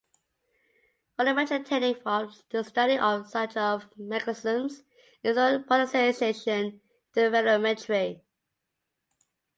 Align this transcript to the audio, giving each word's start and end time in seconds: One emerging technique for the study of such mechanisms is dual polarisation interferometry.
One 1.17 1.27
emerging 1.27 1.65
technique 1.65 2.01
for 2.01 2.31
the 2.49 2.63
study 2.63 2.97
of 2.97 3.29
such 3.29 3.53
mechanisms 3.99 4.81
is 5.21 5.35
dual 5.35 5.61
polarisation 5.61 6.81
interferometry. 7.15 8.21